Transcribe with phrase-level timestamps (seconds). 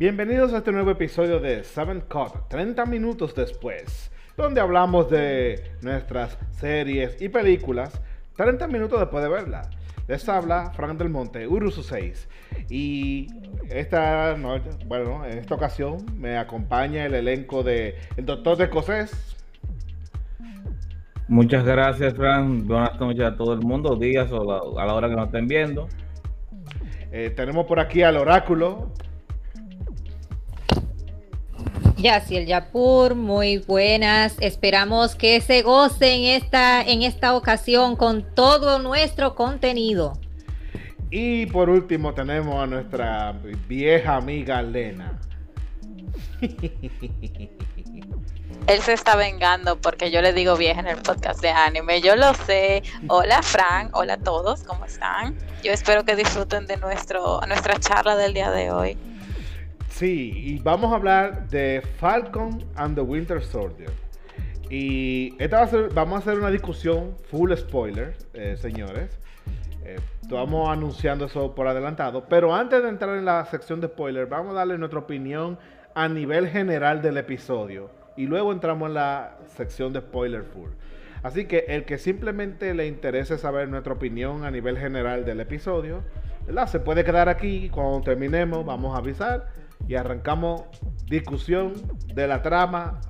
[0.00, 6.38] Bienvenidos a este nuevo episodio de Seven Cut, 30 minutos después, donde hablamos de nuestras
[6.52, 8.00] series y películas
[8.34, 9.68] 30 minutos después de verla.
[10.08, 12.30] Les habla Frank del Monte, Urusu 6.
[12.70, 13.26] Y
[13.68, 19.36] esta noche, bueno, en esta ocasión me acompaña el elenco de El Doctor de Escocés.
[21.28, 22.64] Muchas gracias, Frank.
[22.64, 25.88] Buenas noches a todo el mundo, días o a la hora que nos estén viendo.
[27.12, 28.94] Eh, tenemos por aquí al Oráculo.
[32.02, 34.36] El Yapur, muy buenas.
[34.40, 40.18] Esperamos que se gocen esta, en esta ocasión con todo nuestro contenido.
[41.10, 43.32] Y por último tenemos a nuestra
[43.68, 45.20] vieja amiga Lena.
[48.66, 52.00] Él se está vengando porque yo le digo vieja en el podcast de anime.
[52.00, 52.82] Yo lo sé.
[53.08, 55.36] Hola Fran, hola a todos, ¿cómo están?
[55.62, 58.96] Yo espero que disfruten de nuestro, nuestra charla del día de hoy.
[60.00, 63.90] Sí, y vamos a hablar de Falcon and the Winter Soldier.
[64.70, 69.18] Y esta va a ser, vamos a hacer una discusión full spoiler, eh, señores.
[69.84, 69.98] Eh,
[70.30, 72.24] vamos anunciando eso por adelantado.
[72.30, 75.58] Pero antes de entrar en la sección de spoiler, vamos a darle nuestra opinión
[75.94, 77.90] a nivel general del episodio.
[78.16, 80.70] Y luego entramos en la sección de spoiler full.
[81.22, 86.02] Así que el que simplemente le interese saber nuestra opinión a nivel general del episodio,
[86.46, 86.68] ¿verdad?
[86.68, 87.68] se puede quedar aquí.
[87.68, 90.62] Cuando terminemos, vamos a avisar y arrancamos
[91.06, 91.72] discusión
[92.14, 93.00] de la trama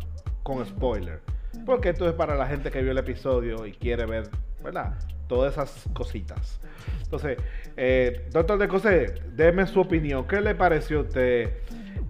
[0.43, 1.21] con spoiler.
[1.67, 4.31] Porque esto es para la gente que vio el episodio y quiere ver,
[4.65, 4.95] ¿verdad?
[5.29, 6.59] Todas esas cositas.
[7.03, 7.37] Entonces,
[7.77, 10.27] eh, doctor de José, déme su opinión.
[10.27, 11.51] ¿Qué le pareció a usted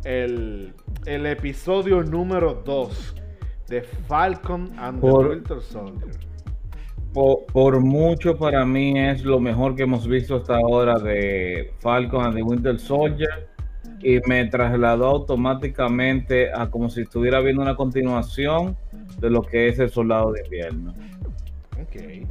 [0.04, 0.72] el,
[1.04, 3.16] episodio número 2
[3.66, 6.16] de Falcon and the Winter Soldier?
[7.12, 12.24] Por, por, mucho para mí es lo mejor que hemos visto hasta ahora de Falcon
[12.24, 13.49] and the Winter Soldier
[14.02, 18.76] y me trasladó automáticamente a como si estuviera viendo una continuación
[19.18, 20.94] de lo que es el Soldado de Invierno.
[21.80, 22.28] Ok.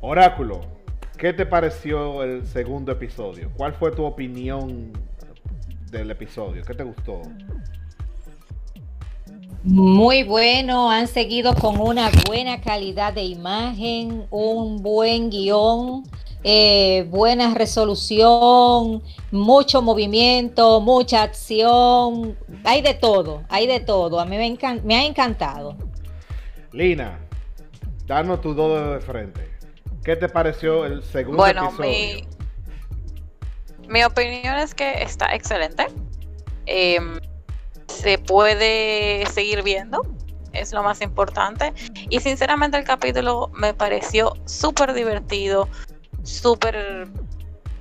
[0.00, 0.60] Oráculo,
[1.18, 3.50] ¿qué te pareció el segundo episodio?
[3.56, 4.92] ¿Cuál fue tu opinión
[5.90, 6.62] del episodio?
[6.64, 7.22] ¿Qué te gustó?
[9.64, 16.02] Muy bueno, han seguido con una buena calidad de imagen, un buen guion
[16.44, 24.18] eh, buena resolución, mucho movimiento, mucha acción, hay de todo, hay de todo.
[24.20, 25.76] A mí me, me ha encantado.
[26.72, 27.18] Lina,
[28.06, 29.50] danos tu dedo de frente.
[30.04, 32.26] ¿Qué te pareció el segundo bueno, Mi,
[33.88, 35.86] mi opinión es que está excelente.
[36.66, 37.20] Em,
[37.86, 40.02] se puede seguir viendo,
[40.52, 41.72] es lo más importante.
[42.10, 45.68] Y sinceramente el capítulo me pareció súper divertido,
[46.22, 47.08] súper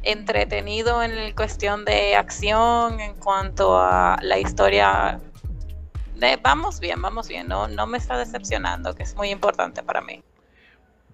[0.04, 5.20] entretenido en cuestión de acción, en cuanto a la historia.
[6.16, 10.02] De, vamos bien, vamos bien, no, no me está decepcionando, que es muy importante para
[10.02, 10.24] mí.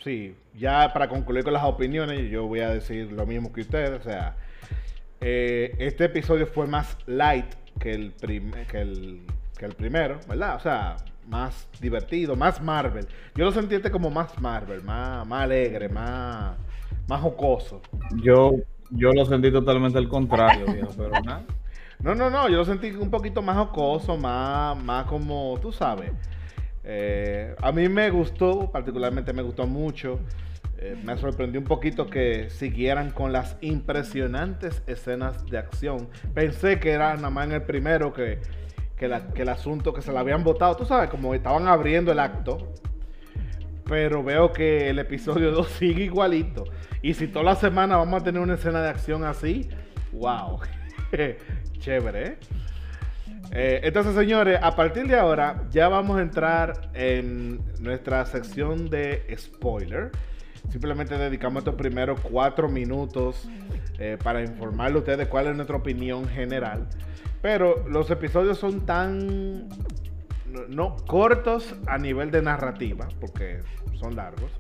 [0.04, 4.00] Sí, ya para concluir con las opiniones, yo voy a decir lo mismo que ustedes,
[4.00, 4.36] o sea,
[5.20, 9.22] eh, este episodio fue más light que el, que el,
[9.58, 10.56] que el primero, ¿verdad?
[10.56, 13.08] O sea, más divertido, más Marvel.
[13.36, 16.56] Yo lo sentí este como más Marvel, más, más alegre, más
[17.08, 17.82] más jocoso.
[18.24, 18.52] Yo,
[18.92, 21.44] yo lo sentí totalmente al contrario, viejo, pero nada.
[22.00, 26.12] No, no, no, yo lo sentí un poquito más jocoso, más, más como, tú sabes.
[26.84, 30.20] Eh, a mí me gustó, particularmente me gustó mucho.
[30.80, 36.08] Eh, me sorprendió un poquito que siguieran con las impresionantes escenas de acción.
[36.36, 38.40] Pensé que era nada más en el primero que,
[38.96, 40.76] que, que el asunto que se la habían votado.
[40.76, 42.74] Tú sabes, como estaban abriendo el acto.
[43.88, 46.66] Pero veo que el episodio 2 sigue igualito.
[47.02, 49.70] Y si toda la semana vamos a tener una escena de acción así,
[50.14, 50.60] wow.
[51.80, 52.38] Chévere, ¿eh?
[53.52, 53.80] ¿eh?
[53.84, 60.12] Entonces, señores, a partir de ahora ya vamos a entrar en nuestra sección de spoiler.
[60.70, 63.48] Simplemente dedicamos estos primeros cuatro minutos
[64.00, 66.88] eh, para informarle a ustedes cuál es nuestra opinión general.
[67.42, 69.70] Pero los episodios son tan
[70.70, 73.62] no cortos a nivel de narrativa, porque
[74.00, 74.52] son largos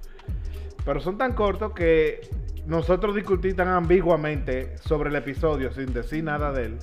[0.87, 2.21] pero son tan cortos que
[2.65, 6.79] nosotros discutir tan ambiguamente sobre el episodio sin decir nada de él,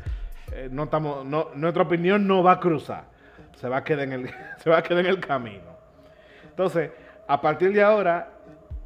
[0.53, 0.91] eh, no
[1.25, 3.05] no, nuestra opinión no va a cruzar,
[3.57, 4.31] se va a quedar en el,
[4.63, 5.79] se va a quedar en el camino.
[6.51, 6.91] Entonces,
[7.27, 8.29] a partir de ahora,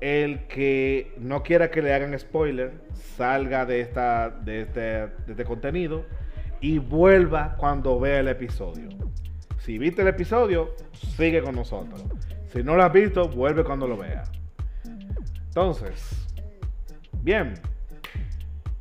[0.00, 2.74] el que no quiera que le hagan spoiler,
[3.16, 6.04] salga de, esta, de, este, de este contenido
[6.60, 8.88] y vuelva cuando vea el episodio.
[9.68, 12.02] Si viste el episodio, sigue con nosotros.
[12.50, 14.32] Si no lo has visto, vuelve cuando lo veas.
[15.48, 16.26] Entonces,
[17.20, 17.52] bien.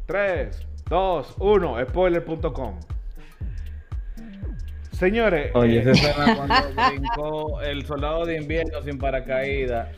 [0.05, 2.79] 3, 2, 1, spoiler.com.
[4.91, 9.89] Señores, Oye, eh, esa escena cuando brincó el soldado de invierno sin paracaídas,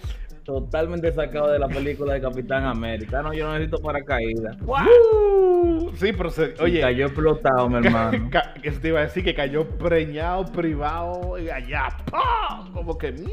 [0.50, 3.22] totalmente sacado de la película de Capitán América.
[3.22, 4.57] No, yo no necesito paracaídas.
[4.66, 8.30] uh, sí, pero se- Y oye, cayó explotado, mi hermano.
[8.62, 12.66] que te iba a decir que cayó preñado, privado, y allá, ¡pah!
[12.74, 13.31] como que mierda.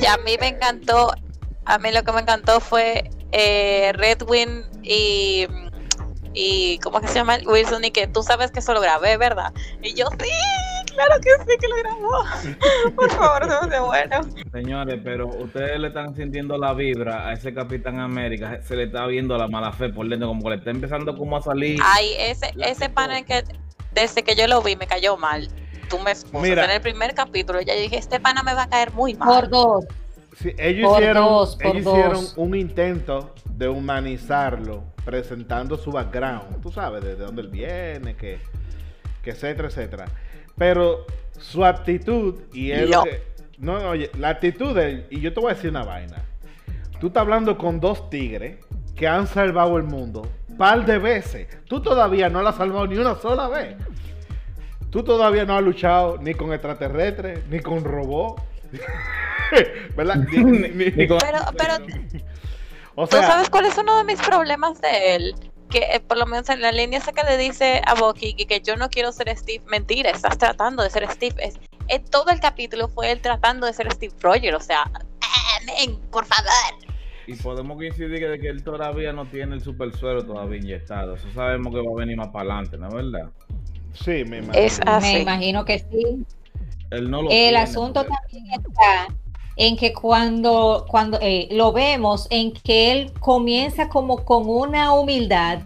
[0.00, 1.12] Y a mí me encantó,
[1.64, 5.46] a mí lo que me encantó fue eh, Redwin y,
[6.34, 7.38] y, ¿cómo que se llama?
[7.46, 9.52] Wilson, y que tú sabes que eso lo grabé, ¿verdad?
[9.82, 10.30] Y yo, sí,
[10.94, 12.94] claro que sí que lo grabó.
[12.96, 14.20] Por favor, no de bueno.
[14.52, 18.60] Señores, pero ustedes le están sintiendo la vibra a ese Capitán América.
[18.62, 21.36] Se le está viendo la mala fe por dentro, como que le está empezando como
[21.36, 21.80] a salir.
[21.82, 23.42] Ay, ese, ese panel que
[23.92, 25.48] desde que yo lo vi me cayó mal.
[25.88, 26.64] Tú me expusas Mira.
[26.64, 29.28] en el primer capítulo, ya dije, este pana me va a caer muy mal.
[29.28, 29.84] Por dos.
[30.38, 31.98] Sí, ellos Por hicieron, dos, por ellos dos.
[31.98, 38.40] hicieron un intento de humanizarlo, presentando su background, tú sabes, de dónde él viene, que,
[39.22, 40.06] que etcétera, etcétera.
[40.56, 41.06] Pero
[41.38, 42.90] su actitud, y él...
[42.90, 43.04] No.
[43.58, 46.16] no, no, oye, la actitud de él, y yo te voy a decir una vaina.
[47.00, 48.58] Tú estás hablando con dos tigres
[48.94, 50.26] que han salvado el mundo
[50.58, 51.48] par de veces.
[51.66, 53.76] Tú todavía no lo has salvado ni una sola vez.
[54.90, 58.42] Tú todavía no has luchado ni con extraterrestres, ni con robots.
[59.96, 60.16] ¿Verdad?
[60.30, 61.74] Ni- ni- ni- Ni con- Pero, pero
[62.94, 65.34] o ¿Tú sea, sabes cuál es uno de mis problemas de él?
[65.72, 68.46] Que eh, por lo menos en la línea esa que le dice a Bucky que,
[68.46, 71.34] que yo no quiero ser Steve, mentira, estás tratando de ser Steve.
[71.42, 71.58] Es,
[71.88, 74.82] en todo el capítulo fue él tratando de ser Steve Rogers, o sea,
[75.62, 76.52] amén, por favor.
[77.26, 81.14] Y podemos coincidir que, de que él todavía no tiene el super suero todavía inyectado.
[81.14, 83.30] Eso sabemos que va a venir más para adelante, ¿no es verdad?
[83.94, 84.52] sí, me imagino.
[84.54, 85.12] Es así.
[85.14, 86.24] Me imagino que sí.
[86.90, 89.06] Él no lo El tiene, asunto porque- también está
[89.56, 95.60] en que cuando, cuando eh, lo vemos, en que él comienza como con una humildad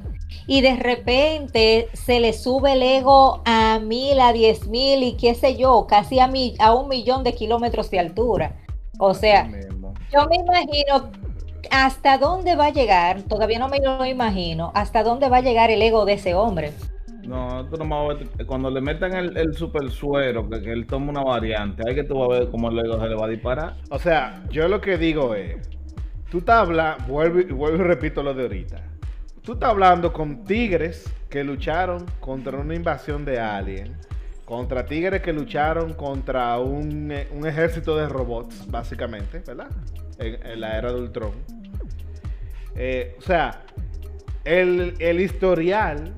[0.46, 5.34] y de repente se le sube el ego a mil, a diez mil y qué
[5.34, 8.56] sé yo, casi a, mi, a un millón de kilómetros de altura.
[8.98, 9.50] O sea,
[10.12, 11.10] yo me imagino
[11.70, 15.70] hasta dónde va a llegar, todavía no me lo imagino, hasta dónde va a llegar
[15.70, 16.72] el ego de ese hombre.
[17.26, 20.72] No, tú nomás vas a ver- cuando le metan el, el super suero, que, que
[20.72, 23.26] él toma una variante, ahí que tú vas a ver cómo luego se le va
[23.26, 23.76] a disparar.
[23.90, 25.56] O sea, yo lo que digo es,
[26.30, 28.82] tú estás hablando, vuelvo, y- vuelvo y repito lo de ahorita.
[29.42, 33.96] Tú estás hablando con tigres que lucharon contra una invasión de alien,
[34.44, 39.68] contra tigres que lucharon contra un, eh, un ejército de robots, básicamente, ¿verdad?
[40.18, 41.32] En, en la era de Ultron.
[42.76, 43.62] Eh, o sea,
[44.44, 46.12] el, el historial,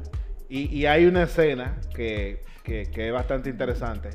[0.48, 4.10] y, y hay una escena que, que- que es bastante interesante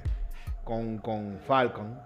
[0.63, 1.99] con, con Falcon.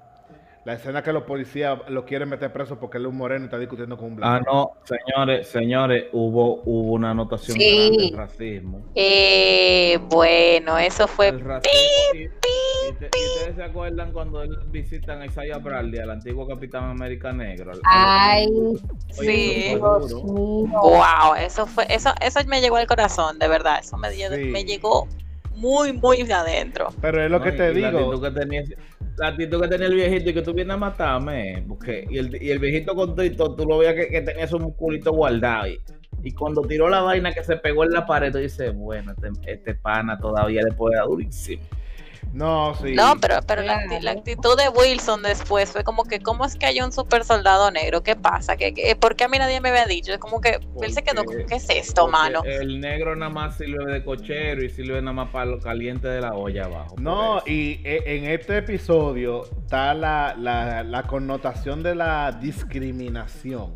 [0.66, 3.46] La escena que los policías lo quieren meter preso porque él es un moreno y
[3.46, 4.52] está discutiendo con un Ah, blanco.
[4.54, 7.70] no, señores, señores, hubo, hubo una anotación Sí.
[7.90, 8.82] grande del racismo.
[8.94, 11.30] Eh, bueno, eso fue...
[11.30, 11.72] El racismo.
[12.90, 16.86] Y te- y ustedes se acuerdan cuando él visitan a Isaiah Bradley, al antiguo Capitán
[16.86, 17.72] América Negro.
[17.72, 18.48] Al- Ay,
[19.10, 19.76] Sí.
[19.76, 20.68] Dios mío.
[20.68, 24.46] Wow, eso fue, eso, eso me llegó al corazón, de verdad, eso me, dio- Sí.
[24.46, 25.08] me llegó
[25.56, 26.90] muy, muy de adentro.
[27.02, 28.00] Pero es lo No, que te La digo.
[28.12, 28.64] actitud que tenía,
[29.18, 31.64] la actitud que tenía el viejito y que tú vienes a matarme.
[31.68, 34.60] Porque, y, el, y el viejito con todo, tú lo veías que, que tenía su
[34.60, 35.68] musculito guardado.
[35.68, 35.80] Y,
[36.24, 39.52] y cuando tiró la vaina que se pegó en la pared, tú dices, bueno, este,
[39.52, 41.64] este pana todavía le puede dar durísimo.
[42.34, 42.94] No, sí.
[42.94, 43.80] No, pero, pero la,
[44.12, 48.04] actitud de Wilson después fue como que, ¿cómo es que hay un super soldado negro?
[48.04, 48.58] ¿Qué pasa?
[48.58, 50.14] ¿Qué, qué- por qué a mí nadie me había dicho?
[50.14, 52.44] Es como que él se quedó, Porque- ¿qué es esto, porque mano?
[52.46, 56.22] El negro nada más sirve de cochero y sirve nada más para lo caliente de
[56.22, 56.96] la olla abajo.
[57.00, 63.74] No, y e- en este episodio está la, la- la connotación de la discriminación.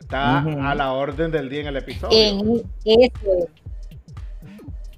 [0.00, 2.16] Está a la orden del día en el episodio.
[2.16, 3.10] En eso
[3.42, 3.48] es.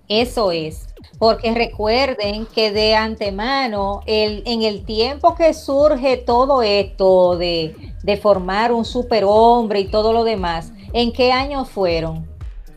[0.08, 0.94] Eso es.
[1.18, 8.16] Porque recuerden que de antemano, el, en el tiempo que surge todo esto de, de
[8.16, 12.28] formar un superhombre y todo lo demás, ¿en qué años fueron?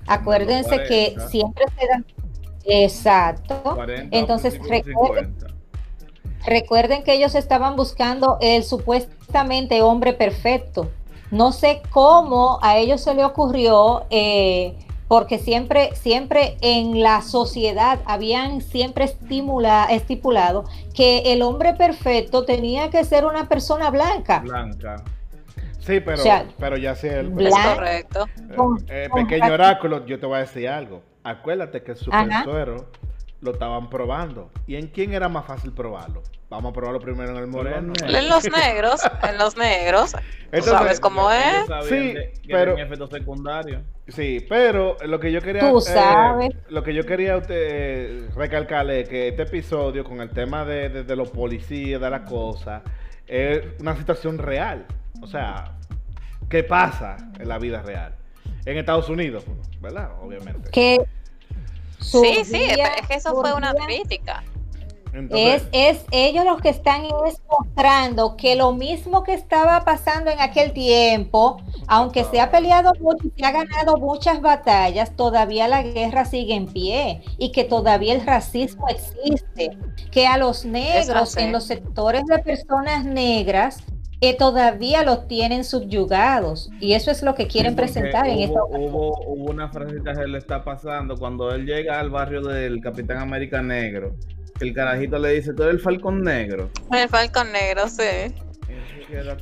[0.07, 1.27] Acuérdense que 40.
[1.29, 2.05] siempre se dan.
[2.65, 3.61] Exacto.
[3.75, 5.53] 40, Entonces, principios de recuerden, 50.
[6.45, 10.89] recuerden que ellos estaban buscando el supuestamente hombre perfecto.
[11.29, 14.75] No sé cómo a ellos se le ocurrió, eh,
[15.11, 20.63] porque siempre, siempre en la sociedad habían siempre estimula, estipulado
[20.95, 24.39] que el hombre perfecto tenía que ser una persona blanca.
[24.39, 25.03] Blanca.
[25.79, 27.75] Sí, pero, O sea, pero ya sé el Es blanco.
[27.75, 28.25] correcto.
[28.87, 31.01] eh, con pequeño oráculo, yo te voy a decir algo.
[31.25, 32.45] Acuérdate que el super Ajá.
[32.45, 32.85] suero
[33.41, 34.49] lo estaban probando.
[34.65, 36.23] ¿Y en quién era más fácil probarlo?
[36.51, 37.93] vamos a probarlo primero en el moreno.
[38.05, 40.13] En los negros, en los negros.
[40.51, 41.65] ¿Tú sabes cómo es?
[41.87, 42.13] Sí,
[42.47, 43.81] pero efectos secundarios.
[44.07, 46.49] Sí, pero lo que yo quería Tú sabes.
[46.69, 51.15] lo que yo quería usted recalcarle es que este episodio con el tema de, de,
[51.15, 52.81] los policías, de la cosa,
[53.27, 54.85] es una situación real.
[55.21, 55.77] O sea,
[56.49, 58.15] ¿qué pasa en la vida real?
[58.65, 59.45] En Estados Unidos,
[59.79, 60.11] ¿verdad?
[60.21, 60.69] Obviamente.
[60.71, 60.99] Que
[61.99, 64.43] sí, sí, es que eso fue una crítica
[65.31, 67.03] es, es ellos los que están
[67.49, 73.27] mostrando que lo mismo que estaba pasando en aquel tiempo, aunque se ha peleado mucho
[73.27, 78.13] y se ha ganado muchas batallas, todavía la guerra sigue en pie y que todavía
[78.13, 79.77] el racismo existe,
[80.11, 83.83] que a los negros en los sectores de personas negras
[84.37, 86.69] todavía los tienen subyugados.
[86.79, 90.37] Y eso es lo que quieren presentar en esta hubo, hubo una frasecita que le
[90.37, 91.17] está pasando.
[91.17, 94.15] Cuando él llega al barrio del Capitán América Negro
[94.63, 96.69] el carajito le dice, tú eres el Falcon Negro.
[96.91, 98.33] El Falcon Negro, sí.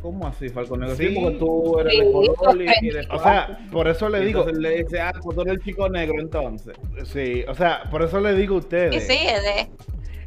[0.02, 0.96] ¿Cómo así, Falcon Negro?
[0.96, 4.42] Sí, porque tú eres de color y, O sea, por eso le digo.
[4.42, 6.76] Entonces le dice, ah, pues tú eres el chico negro entonces.
[7.06, 9.06] Sí, o sea, por eso le digo a ustedes.
[9.06, 9.70] Sí, es de...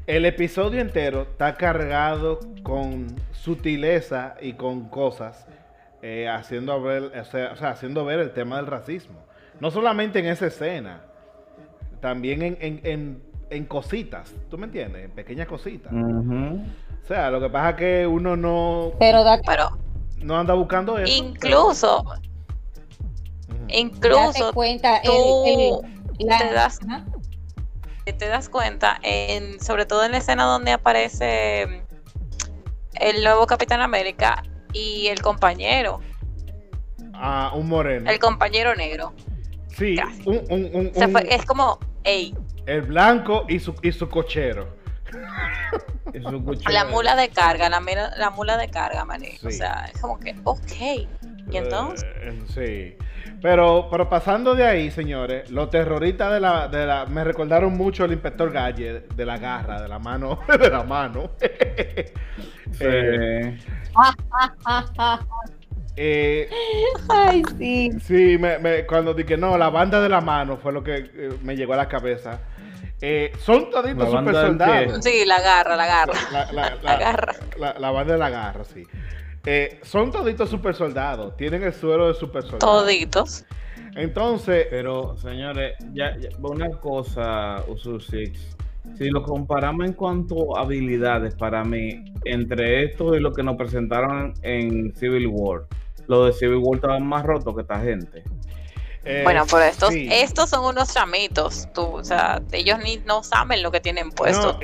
[0.06, 5.46] El episodio entero está cargado con sutileza y con cosas
[6.02, 9.24] eh, haciendo ver, o sea, haciendo ver el tema del racismo.
[9.60, 11.02] No solamente en esa escena,
[12.00, 13.22] también en, en en
[13.66, 15.04] cositas, ¿tú me entiendes?
[15.04, 15.92] En pequeñas cositas.
[15.92, 18.92] O sea, lo que pasa es que uno no...
[18.98, 19.76] Pero, pero
[20.22, 21.12] no anda buscando eso.
[21.12, 22.04] Incluso,
[23.68, 25.82] incluso cuenta tú
[26.18, 26.78] te, das,
[28.04, 31.82] te das cuenta, en, sobre todo en la escena donde aparece
[32.94, 36.00] el nuevo Capitán América y el compañero.
[37.14, 38.10] Ah, un moreno.
[38.10, 39.12] El compañero negro.
[39.76, 40.92] Sí, un, un,
[41.28, 42.34] es como, hey,
[42.66, 44.68] el blanco y su, y su cochero.
[46.70, 47.80] La mula de carga, la,
[48.16, 49.38] la mula de carga, maní.
[49.44, 51.08] O sea, es como que, ok.
[51.50, 52.06] ¿Y entonces?
[52.16, 52.96] Eh, sí.
[53.40, 57.06] Pero, pero pasando de ahí, señores, los terroristas de la, de la.
[57.06, 60.38] Me recordaron mucho al inspector Galle, de la garra, de la mano.
[60.60, 61.30] De la mano.
[62.80, 63.58] eh,
[65.96, 66.48] eh,
[67.08, 67.90] Ay, sí.
[68.00, 71.30] Sí, me, me, cuando dije no, la banda de la mano fue lo que eh,
[71.42, 72.40] me llegó a la cabeza.
[73.00, 75.04] Eh, son toditos super soldados.
[75.04, 76.14] Sí, la garra, la garra.
[76.32, 77.34] La, la, la, garra.
[77.58, 78.84] La, banda de la garra, sí.
[79.44, 81.36] Eh, son toditos super soldados.
[81.36, 82.60] Tienen el suelo de super soldados.
[82.60, 83.44] Toditos.
[83.96, 84.68] Entonces.
[84.70, 92.04] Pero, señores, ya, una cosa, Usus Si lo comparamos en cuanto a habilidades, para mí,
[92.24, 95.62] entre esto y lo que nos presentaron en Civil War,
[96.06, 98.22] lo de Civil War estaba más roto que esta gente.
[99.04, 103.62] Eh, bueno, por estos, estos son unos chamitos, tú, o sea, ellos ni no saben
[103.62, 104.58] lo que tienen puesto,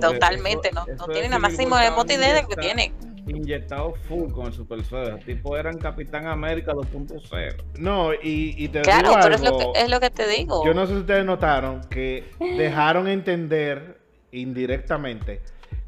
[0.00, 2.92] totalmente, no, no tienen la máximo de idea de lo que tienen.
[3.28, 7.56] Inyectado full con el Super Soda, tipo eran Capitán América 2.0.
[7.78, 10.64] No, y, y te claro, digo pero es, lo que, es lo que te digo.
[10.64, 12.24] Yo no sé si ustedes notaron que
[12.56, 14.00] dejaron entender
[14.32, 15.42] indirectamente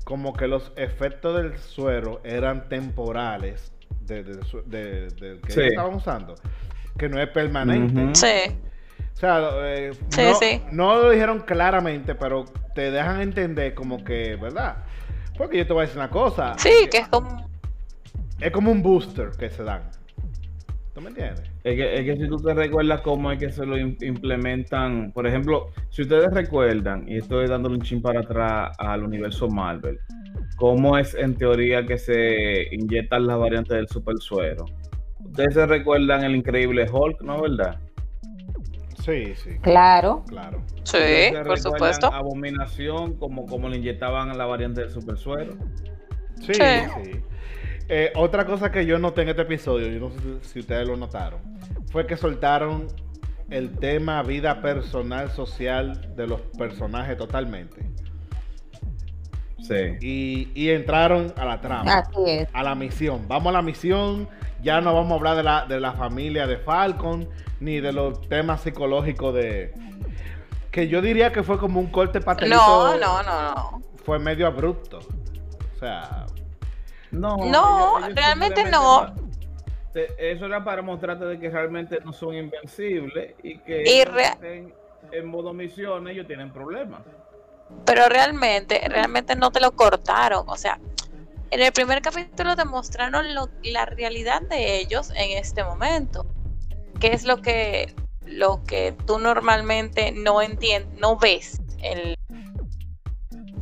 [0.05, 6.35] como que los efectos del suero eran temporales de, de, que estaban usando
[6.99, 8.15] que no es permanente.
[8.15, 8.55] Sí.
[9.15, 14.85] O sea, eh, no, lo dijeron claramente, pero te dejan entender como que, ¿verdad?
[15.37, 16.55] Porque yo te voy a decir una cosa.
[16.59, 17.49] Sí, que es como...
[18.41, 19.83] Es como un booster que se dan.
[20.95, 21.51] ¿Tú me entiendes?
[21.65, 25.27] Es que, es que si tú te recuerdas cómo es que se lo implementan, por
[25.27, 29.99] ejemplo, si ustedes recuerdan, y estoy dándole un chin para atrás al universo Marvel,
[30.57, 34.65] cómo es en teoría que se inyectan las variantes del super suero
[35.25, 37.79] Ustedes se recuerdan el increíble Hulk, ¿no verdad?
[39.05, 39.59] Sí, sí.
[39.63, 40.23] Claro.
[40.29, 40.63] Claro.
[40.83, 40.99] Sí,
[41.45, 42.13] por supuesto.
[42.13, 45.55] Abominación, como, como le inyectaban la variante del super suero.
[46.41, 47.23] Sí, sí.
[47.89, 50.97] Eh, otra cosa que yo noté en este episodio, yo no sé si ustedes lo
[50.97, 51.41] notaron,
[51.91, 52.87] fue que soltaron
[53.49, 57.89] el tema vida personal, social de los personajes totalmente.
[59.63, 59.97] Sí.
[60.03, 61.99] Y, y entraron a la trama.
[61.99, 62.49] Así es.
[62.53, 63.27] A la misión.
[63.27, 64.29] Vamos a la misión
[64.63, 67.29] ya no vamos a hablar de la, de la familia de Falcon,
[67.61, 69.73] ni de los temas psicológicos de...
[70.71, 72.57] Que yo diría que fue como un corte patelito.
[72.57, 73.83] No, no, no, no.
[74.05, 74.99] Fue medio abrupto.
[74.99, 76.27] O sea...
[77.11, 79.15] No, no realmente no.
[79.95, 84.03] Eso era para mostrarte de que realmente no son invencibles y que
[85.13, 87.01] en, modo misión ellos tienen problemas.
[87.85, 90.45] Pero realmente, realmente no te lo cortaron.
[90.49, 90.79] O sea,
[91.51, 93.27] en el primer capítulo demostraron
[93.63, 96.27] la realidad de ellos en este momento.
[97.01, 102.15] ¿Qué es lo que, lo que tú normalmente no entiendes, no ves en,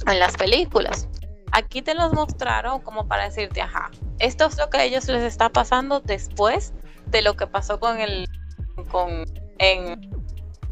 [0.07, 1.09] en las películas?
[1.53, 5.23] Aquí te los mostraron como para decirte, ajá, esto es lo que a ellos les
[5.23, 6.73] está pasando después
[7.07, 8.27] de lo que pasó con el
[8.91, 9.25] con
[9.59, 10.11] en,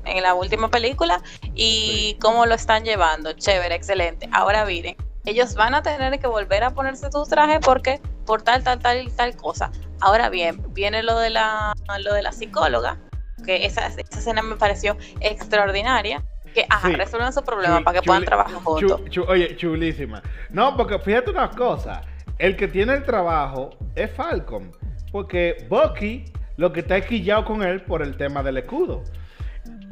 [0.04, 1.22] en la última película
[1.54, 3.32] y cómo lo están llevando.
[3.32, 4.28] Chévere, excelente.
[4.32, 8.62] Ahora miren, ellos van a tener que volver a ponerse su traje porque por tal,
[8.62, 9.70] tal, tal y tal cosa.
[10.00, 12.98] Ahora bien, viene lo de la, lo de la psicóloga,
[13.44, 16.22] que esa, esa escena me pareció extraordinaria.
[16.54, 16.94] Que, ajá, Sí.
[16.94, 19.00] resuelvan su problema para que puedan trabajar juntos.
[19.26, 20.22] oye, chulísima.
[20.50, 22.02] No, porque fíjate una cosa.
[22.38, 24.70] El que tiene el trabajo es Falcon.
[25.10, 26.24] Porque Bucky
[26.56, 29.02] lo que está es quillado con él por el tema del escudo.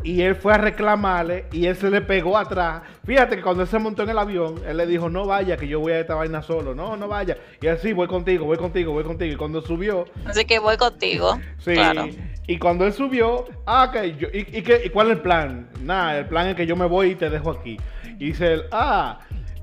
[0.05, 2.83] Y él fue a reclamarle y él se le pegó atrás.
[3.07, 5.69] Fíjate que cuando él se montó en el avión, él le dijo, no vaya, que
[5.69, 6.75] yo voy a esta vaina solo.
[6.75, 7.37] No, no vaya.
[7.61, 9.33] Y así, voy contigo, voy contigo, voy contigo.
[9.33, 11.39] Y cuando subió, Así que voy contigo.
[11.59, 12.09] Sí, Claro.
[12.47, 15.69] y cuando él subió, ah, que yo, y, y, y cuál es el plan?
[15.83, 17.79] Nada, el plan es que yo me voy y te dejo aquí.
[18.19, 19.21] Y dice él, ah,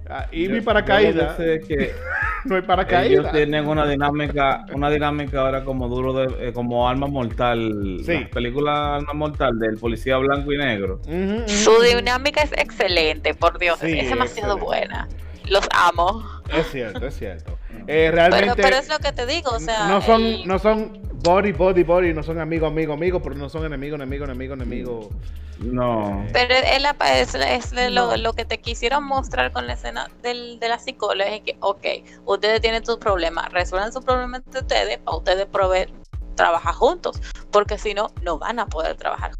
[0.09, 1.93] ah, y Yo- mi paracaídas, que
[2.45, 3.31] no hay ellos paracaídas.
[3.31, 8.19] tienen una dinámica, una dinámica ahora como duro de, eh, como Alma Mortal, Sí.
[8.21, 11.01] la película Alma Mortal del policía blanco y negro.
[11.47, 14.65] Su dinámica es excelente, por Dios, Sí, es demasiado excelente.
[14.65, 15.07] buena.
[15.45, 16.23] Los amo.
[16.55, 17.57] Es cierto, es cierto.
[17.87, 20.59] Eh, Pero, realmente pero es lo que te digo, o sea, no son, el- no
[20.59, 24.53] son body, body, body, no son amigo, amigo, amigo, pero no son enemigo, enemigo, enemigo,
[24.53, 25.09] enemigo.
[25.59, 26.25] No.
[26.31, 30.09] Pero es, la- es- es de lo, lo que te quisieron mostrar con la escena
[30.21, 31.85] del, de la psicóloga es que, ok,
[32.25, 35.89] ustedes tienen sus problemas, resuelvan sus problemas entre ustedes para ustedes proveer,
[36.35, 39.31] trabajar juntos, porque si no, no van a poder trabajar.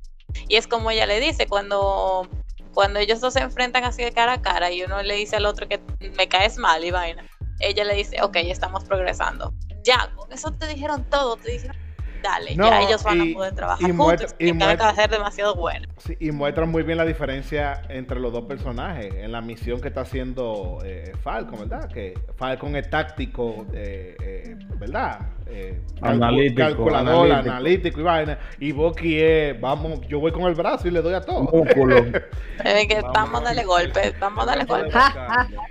[0.49, 2.27] Y es como ella le dice, cuando,
[2.73, 5.45] cuando ellos dos se enfrentan así de cara a cara y uno le dice al
[5.45, 5.79] otro que
[6.17, 7.25] me caes mal y vaina,
[7.59, 9.53] ella le dice, ok, estamos progresando.
[9.83, 11.75] Ya, con eso te dijeron todo, te dijeron,
[12.21, 14.95] dale, No, ya ellos van y- a poder trabajar y juntos, y que va a
[14.95, 15.87] ser demasiado bueno.
[15.97, 19.87] Sí, y muestran muy bien la diferencia entre los dos personajes en la misión que
[19.89, 21.87] está haciendo eh, Falcon, ¿verdad?
[21.89, 25.19] Que Falcon es táctico, eh, eh, ¿verdad?
[25.51, 27.51] Eh, Analítico, calculador, analítico.
[27.51, 27.99] analítico.
[27.99, 28.39] y vaina.
[28.59, 31.41] Y Bucky es, vamos, yo voy con el brazo y le doy a todo.
[31.43, 31.95] Músculo.
[32.63, 34.91] Es que vamos a darle golpe, vamos a darle golpe.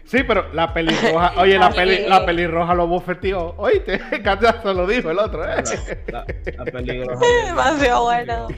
[0.05, 3.55] Sí, pero la pelirroja, oye, la, peli, la pelirroja lo bofeteó.
[3.59, 3.99] Oíste,
[4.63, 5.63] se lo dijo el otro, ¿eh?
[6.07, 6.25] La,
[6.57, 7.25] la peligrosa.
[7.47, 8.49] Demasiado bueno.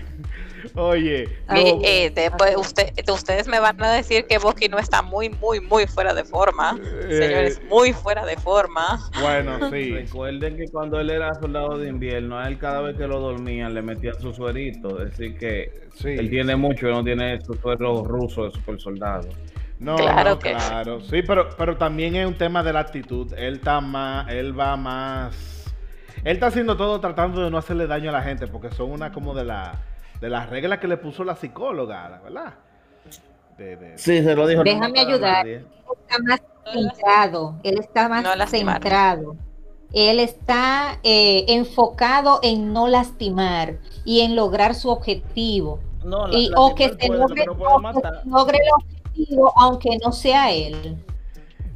[0.75, 5.29] Oye, no, eh, después usted, ustedes me van a decir que Bucky no está muy,
[5.31, 6.79] muy, muy fuera de forma.
[6.83, 7.19] Eh.
[7.19, 8.99] Señores, muy fuera de forma.
[9.21, 9.93] bueno, sí.
[9.93, 13.75] Recuerden que cuando él era soldado de invierno, a él cada vez que lo dormían
[13.75, 15.03] le metían su suerito.
[15.03, 16.09] Es decir, que Sí.
[16.11, 19.29] él tiene mucho, él no tiene su suero ruso de super soldado.
[19.81, 20.55] No, Claro no, que sí.
[20.55, 21.01] claro.
[21.01, 23.33] Sí, pero, pero también es un tema de la actitud.
[23.37, 25.35] Él está más, él va más.
[26.23, 29.11] Él está haciendo todo tratando de no hacerle daño a la gente, porque son una
[29.11, 29.73] como de la,
[30.21, 32.55] de las reglas que le puso la psicóloga, ¿verdad?
[33.57, 34.63] De, de- Sí, se lo dijo.
[34.63, 35.45] Déjame ayudar.
[35.45, 35.65] nadie.
[36.03, 36.41] está más
[36.73, 39.37] centrado, él está más No centrado.
[39.93, 45.81] Él está eh, enfocado en no lastimar y en lograr su objetivo.
[46.05, 47.45] No, la- Y, la o que él se logre,
[48.25, 50.97] no el objetivo, aunque no sea él.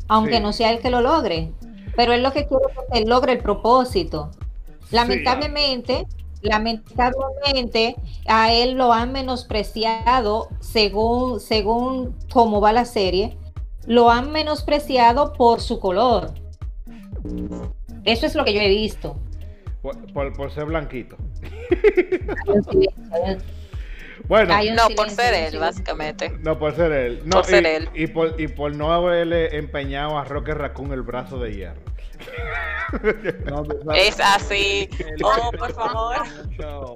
[0.06, 0.42] Aunque Sí.
[0.42, 1.52] no sea él que lo logre.
[1.96, 4.30] Pero él lo que quiere es que él logre el propósito.
[4.90, 6.06] Lamentablemente,
[6.44, 13.36] lamentablemente, a él lo han menospreciado según, según cómo va la serie,
[13.86, 16.32] lo han menospreciado por su color.
[18.04, 19.16] Eso es lo que yo he visto.
[19.82, 21.16] por, por- por ser blanquito.
[24.26, 26.30] Bueno, No, por ser él, básicamente.
[26.40, 27.20] no por ser él.
[27.26, 27.88] No, Por ser él.
[27.94, 31.80] Y por, y por no haberle empeñado a Roque Raccoon el brazo de hierro.
[33.46, 34.88] No, Es así.
[34.98, 36.16] Él- Oh, por favor.
[36.46, 36.94] mucho-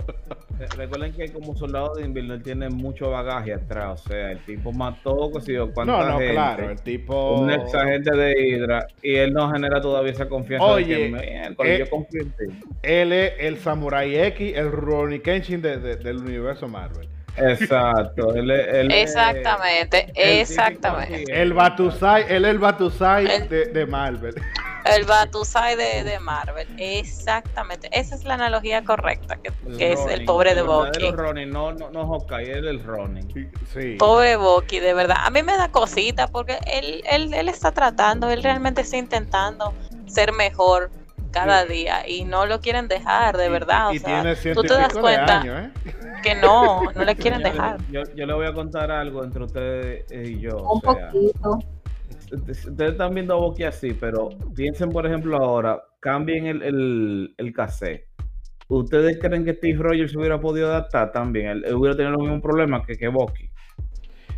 [0.76, 4.72] Recuerden que como soldado de invierno él tiene mucho bagaje atrás, o sea, el tipo
[4.72, 7.35] mató, qué sé yo, cuánta No, no, gente, claro, el tipo.
[7.40, 11.09] un ex agente de Hydra, y él no genera todavía esa confianza Oye, de que
[11.11, 12.61] "Miércoles, eh, yo confío en ti.
[12.83, 17.09] Él es el Samurai X, el Ronnie Kenshin de- de- del universo Marvel.
[17.37, 21.40] Exacto, él, es- él es- Exactamente, exactamente.
[21.40, 24.35] El Batusai, él es el Batusai El- de, de Marvel.
[24.84, 26.66] El Batusai de, de Marvel.
[26.78, 27.88] Exactamente.
[27.92, 31.10] Esa es la analogía correcta, que, que es el pobre de Bucky.
[31.10, 33.50] Ronin, no, no, no Hawkeye, él es el Ronin.
[33.72, 33.96] Sí.
[33.98, 35.18] Pobre Bucky, de verdad.
[35.24, 39.74] A mí me da cosita porque él, él, él está tratando, él realmente está intentando
[40.06, 40.90] ser mejor
[41.30, 43.92] cada día y no lo quieren dejar, de Y- verdad.
[43.92, 45.92] Y, o sea, tiene ciento tú te das cuenta años, ¿eh?
[46.22, 47.76] que no, no le quieren Yo- dejar.
[47.90, 50.56] Yo, yo le voy a contar algo entre ustedes y yo.
[50.56, 51.58] Un o sea, poquito.
[52.32, 57.52] Ustedes están viendo a Boqui así, pero piensen, por ejemplo, ahora, cambien el, el, el
[57.52, 58.06] cassette.
[58.68, 61.46] ¿Ustedes creen que Steve Rogers se hubiera podido adaptar también?
[61.46, 63.48] Él, él hubiera tenido los mismos problemas que, que Bucky.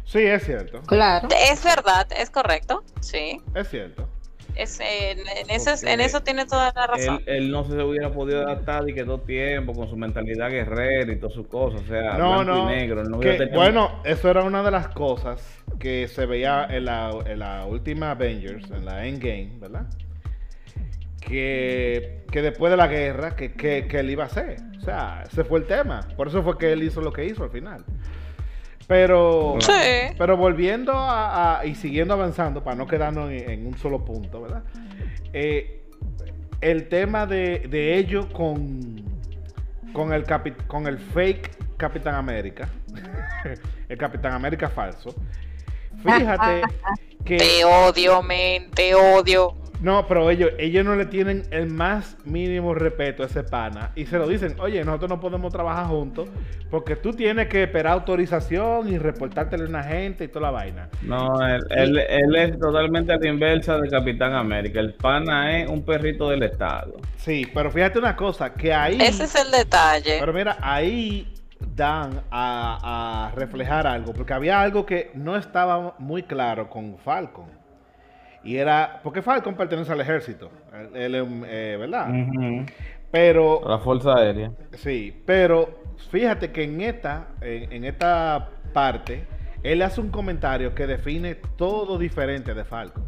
[0.05, 0.83] Sí, es cierto.
[0.83, 1.29] Claro.
[1.51, 3.41] Es verdad, es correcto, sí.
[3.55, 4.09] Es cierto.
[4.57, 7.23] Es, en, en eso, en tiene toda la razón.
[7.27, 11.11] Él, él no se hubiera podido adaptar y que todo tiempo con su mentalidad guerrera
[11.13, 12.73] y todas sus cosas, o sea, No, blanco no.
[12.73, 13.05] y negro.
[13.05, 15.41] no que, hubiera tenido- bueno, eso era una de las cosas
[15.79, 19.87] que se veía en la, en la última Avengers, en la Endgame, ¿verdad?
[21.21, 24.57] Que, que después de la guerra, que, que, que él iba a hacer.
[24.79, 26.01] O sea, ese fue el tema.
[26.17, 27.85] Por eso fue que él hizo lo que hizo al final.
[28.91, 29.73] Pero, Sí.
[30.19, 34.43] pero volviendo a, a- y siguiendo avanzando, para no quedarnos en, en un solo punto,
[34.43, 34.65] ¿verdad?
[35.33, 35.83] Eh,
[36.61, 39.05] el tema de, de ellos con,
[39.93, 42.69] con, el capi- con el fake Capitán América,
[43.89, 45.15] el Capitán América falso.
[46.03, 46.63] Fíjate
[47.25, 47.37] que...
[47.37, 49.55] Te odio, men, te odio.
[49.81, 54.05] No, pero ellos, ellos no le tienen el más mínimo respeto a ese pana y
[54.07, 56.29] se lo dicen, oye, nosotros no podemos trabajar juntos
[56.71, 60.89] porque tú tienes que esperar autorización y reportártele a una gente y toda la vaina.
[61.03, 64.81] No, él, él- él es totalmente a la inversa de Capitán América.
[64.81, 66.97] El pana es un perrito del Estado.
[67.17, 68.99] Sí, pero fíjate una cosa, que ahí...
[69.01, 70.19] Ese es el detalle.
[70.21, 71.33] Pero mira, ahí
[71.75, 77.47] dan a, a reflejar algo, porque había algo que no estaba muy claro con Falcon.
[78.43, 80.51] Y era, porque Falcon pertenece al ejército,
[80.95, 82.09] él, él eh, ¿verdad?
[83.11, 84.53] Pero La Fuerza Aérea.
[84.73, 89.27] Sí, pero fíjate que en esta, en, en esta parte,
[89.63, 93.05] él hace un comentario que define todo diferente de Falcon.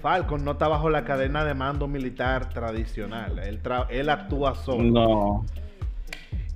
[0.00, 3.38] Falcon no está bajo la cadena de mando militar tradicional.
[3.38, 4.82] Él, tra- él actúa solo.
[4.84, 5.46] No.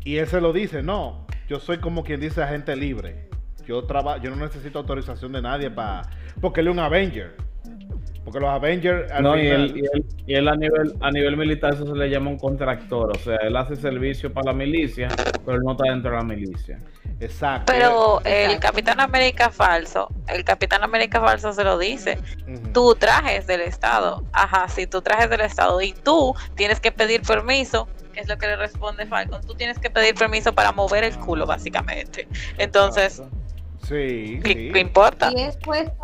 [0.05, 3.29] Y él se lo dice, no, yo soy como quien dice agente libre.
[3.67, 6.03] Yo traba yo no necesito autorización de nadie para...
[6.41, 7.37] Porque él es un Avenger.
[8.31, 9.11] Porque los Avengers...
[9.11, 11.95] al No, y él, y él- y él a nivel a nivel militar eso se
[11.95, 15.09] le llama un contractor, o sea, él hace servicio para la milicia,
[15.47, 16.79] pero él no está dentro de la milicia.
[17.21, 17.73] Exacto.
[17.73, 18.59] Pero el.
[18.61, 22.19] Capitán América falso, el Capitán América falso se lo dice.
[22.47, 22.73] Ujú.
[22.73, 24.23] Tu traje es del Estado.
[24.33, 25.81] Ajá, sí, tu traje es del Estado.
[25.81, 29.41] Y tú tienes que pedir permiso, es lo que le responde Falcon.
[29.47, 32.29] Tú tienes que pedir permiso para mover el culo, básicamente.
[32.59, 33.23] Entonces,
[33.83, 34.71] Sí, ¿qué, sí.
[34.73, 35.31] qué importa?
[35.35, 35.95] Y es puesto-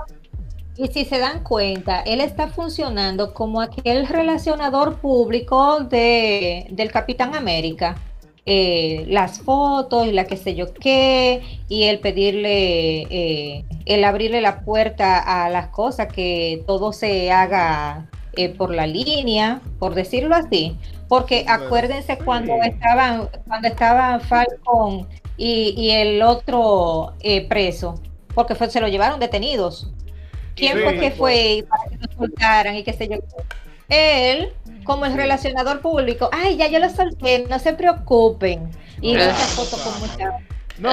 [0.77, 7.35] y si se dan cuenta, él está funcionando como aquel relacionador público de, del Capitán
[7.35, 7.97] América.
[8.47, 14.43] Eh, las fotos y la que sé yo qué, y el pedirle, eh, el abrirle
[14.43, 20.35] la puerta a las cosas, que todo se haga eh, por la línea, por decirlo
[20.35, 20.77] así.
[21.09, 25.07] Porque acuérdense cuando estaban, cuando estaban Falcon
[25.37, 27.95] y, y el otro eh, preso,
[28.35, 29.91] porque fue, se lo llevaron detenidos.
[30.55, 30.83] ¿Quién Sí.
[30.85, 33.17] fue que fue para que lo soltaran y qué sé yo?
[33.89, 34.53] Él,
[34.85, 38.71] como el relacionador público, ay, ya yo lo solté, no se preocupen.
[39.01, 39.27] Y Ay.
[39.29, 40.35] muchas fotos con muchas.
[40.79, 40.91] No,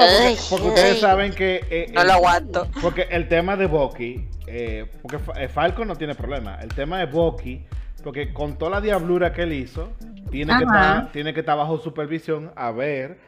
[0.50, 1.00] porque, ustedes ay.
[1.00, 1.64] saben que...
[1.70, 2.68] eh, No el- lo aguanto.
[2.80, 6.58] Porque el tema de Bucky, eh, porque eh, Falcon no tiene problema.
[6.62, 7.64] El tema de Bucky,
[8.04, 9.90] porque con toda la diablura que él hizo,
[10.30, 10.80] tiene que, Ajá.
[10.98, 13.18] estar, tiene que estar bajo supervisión a ver.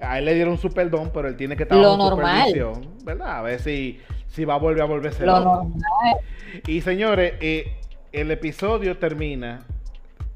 [0.00, 2.48] A él le dieron su perdón, pero él tiene que estar Lo bajo normal.
[2.48, 3.38] supervisión, ¿verdad?
[3.38, 5.54] A ver si, si va a volver a volverse Lo loco.
[5.64, 5.80] normal.
[6.66, 7.76] Y señores, eh,
[8.12, 9.60] el episodio termina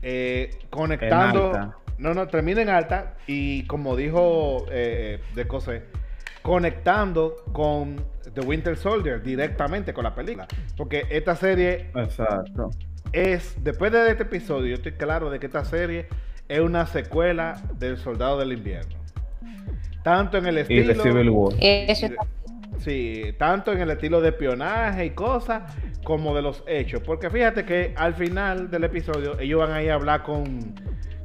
[0.02, 1.50] eh, conectando.
[1.50, 1.76] En alta.
[1.98, 5.82] No, no, termina en alta y como dijo eh, de Cosé,
[6.40, 8.02] conectando con
[8.34, 10.46] The Winter Soldier directamente con la película.
[10.78, 12.70] Porque esta serie Exacto.
[13.12, 16.06] es, después de este episodio, yo estoy claro de que esta serie
[16.48, 18.99] es una secuela del Soldado del Invierno.
[20.02, 20.94] Tanto en el Y estilo.
[20.94, 21.54] de Civil War.
[21.60, 22.26] Eso está-
[22.78, 25.62] Sí, tanto en el estilo de espionaje y cosas,
[26.02, 27.02] como de los hechos.
[27.04, 30.74] Porque fíjate que al final del episodio, ellos van a ir a hablar con,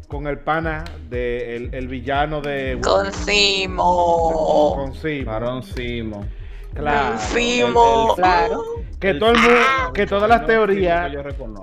[0.10, 4.74] con el pana de el, el villano de Con Simo.
[4.76, 5.32] con Simo.
[5.32, 6.26] Varón Simo.
[6.74, 7.10] Claro.
[7.12, 8.14] Con Simo.
[8.18, 8.62] Claro.
[9.00, 11.12] Que todo el mundo, que todas las teorías.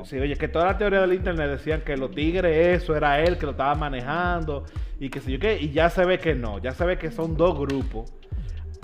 [0.05, 3.37] Sí, oye, que todas las teorías del internet decían que los tigres, eso era él
[3.37, 4.65] que lo estaba manejando
[5.03, 7.11] y que sé yo qué, y ya se ve que no, ya se ve que
[7.11, 8.13] son dos grupos.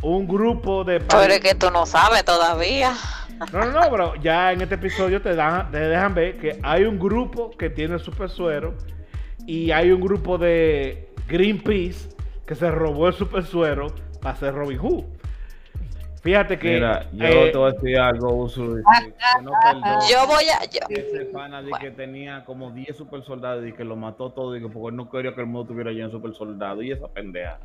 [0.02, 0.98] Un grupo de.
[0.98, 2.92] Pero es que tú no sabes todavía.
[3.52, 6.82] No, no, no, pero ya en este episodio te, dan, te dejan ver que hay
[6.82, 8.74] un grupo que tiene el super suero
[9.46, 12.08] y hay un grupo de Greenpeace
[12.44, 13.86] que se robó el super suero
[14.20, 15.04] para hacer Robin Hood.
[16.22, 16.68] Fíjate que.
[16.74, 20.08] Mira, yo eh, te voy a decir algo, Uso, que no perdone.
[20.10, 20.64] Yo voy a.
[20.64, 24.56] yo- Ese pana de que tenía como 10 super soldados y que lo mató todo
[24.56, 27.08] y que porque no quería que el mundo tuviera lleno de super soldados y esa
[27.08, 27.58] pendeja.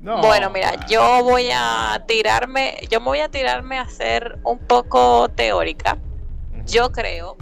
[0.00, 4.58] no, Bueno, mira, yo voy a tirarme, yo me voy a tirarme a ser un
[4.58, 5.98] poco teórica.
[6.66, 7.36] Yo creo,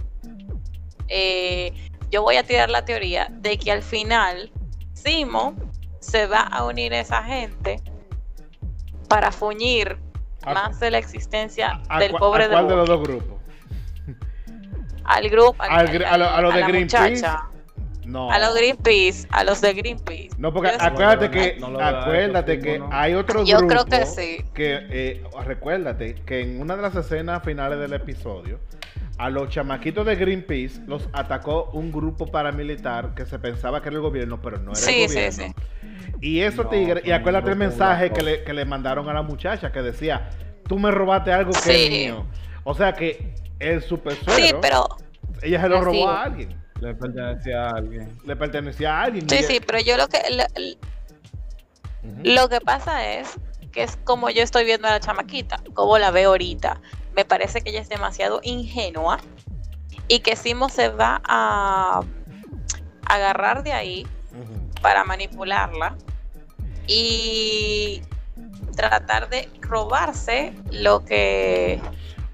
[1.09, 1.73] eh,
[2.11, 4.51] yo voy a tirar la teoría de que al final
[4.93, 5.55] Simo
[6.01, 7.81] se va a unir a esa gente
[9.09, 10.08] para fuñir ¿A-
[10.55, 12.99] más de la existencia ¿A del pobre a de cuál de los Bucky.
[12.99, 13.39] dos grupos?
[15.05, 17.25] al grupo, Al gr- a lo- a lo de Greenpeace.
[18.05, 18.31] No.
[18.31, 20.31] a los Greenpeace, a los de Greenpeace.
[20.39, 22.89] No, porque Yo- acuérdate no, que, no acuérdate que no.
[22.91, 24.45] hay otro Yo grupo creo que sí.
[24.55, 28.61] que, eh, recuérdate que en una de las escenas finales del episodio,
[29.19, 33.97] a los chamaquitos de Greenpeace los atacó un grupo paramilitar que se pensaba que era
[33.97, 35.55] el gobierno, pero no era Sí, el sí, gobierno.
[35.55, 35.55] sí.
[36.21, 39.23] Y esos No, tigres, y acuérdate el mensaje que le, que le mandaron a la
[39.23, 40.31] muchacha que decía,
[40.67, 41.71] tú me robaste algo que Sí.
[41.85, 42.27] es mío.
[42.65, 44.89] O sea que el super Sí, pero
[45.43, 46.57] ella se lo robó a alguien.
[46.81, 48.19] Le pertenecía a alguien.
[48.25, 49.29] Le pertenecía a alguien.
[49.29, 50.45] sí, ella- sí, pero yo lo que lo,
[52.25, 53.35] lo que pasa es
[53.73, 56.81] que es como yo estoy viendo a la chamaquita, como la veo ahorita.
[57.17, 59.19] Me parece que ella es demasiado ingenua
[60.09, 62.03] y que Simo se va a
[63.07, 64.07] agarrar de ahí
[64.83, 65.97] para manipularla
[66.89, 68.03] y
[68.75, 71.81] tratar de robarse lo que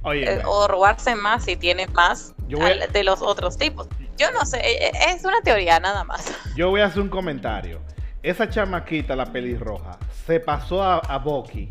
[0.02, 3.56] Oye, eh, o robarse más si tiene más Yo voy a- al- de los otros
[3.58, 3.88] tipos.
[4.16, 6.24] Yo no sé, eh, eh, es una teoría nada más.
[6.56, 7.80] Yo voy a hacer un comentario.
[8.22, 11.68] Esa chamaquita, la pelirroja, se pasó a, a Bucky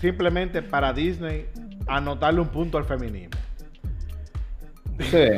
[0.00, 1.46] simplemente para Disney
[1.86, 3.38] anotarle un punto al feminismo.
[5.10, 5.28] Sí.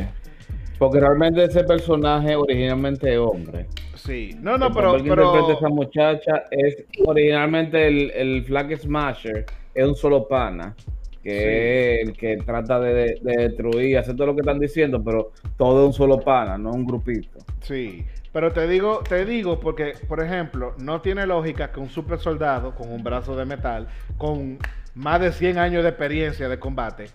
[0.78, 3.68] Porque realmente ese personaje originalmente es hombre.
[3.96, 9.46] Sí, no, no, el pero, que pero esa muchacha es originalmente el, el Flag Smasher,
[9.74, 10.74] es un solo pana,
[11.22, 15.32] que es el que trata de, de destruir, hacer todo lo que están diciendo, pero
[15.56, 17.38] todo es un solo pana, no un grupito.
[17.60, 22.18] sí, pero te digo, te digo porque, por ejemplo, no tiene lógica que un super
[22.18, 24.58] soldado con un brazo de metal, con
[24.94, 27.06] más de 100 años de experiencia de combate,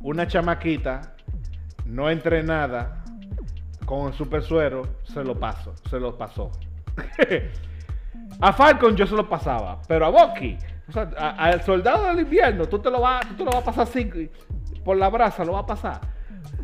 [0.00, 1.16] una chamaquita
[1.84, 3.02] no entrenada
[3.86, 6.50] con el super suero, se lo pasó, se lo pasó.
[8.40, 11.02] a Falcon yo se lo pasaba, pero a Bucky, o sea,
[11.38, 14.10] al soldado del invierno, tú te lo vas, tú te lo vas a pasar así,
[14.84, 16.00] por la brasa, lo vas a pasar.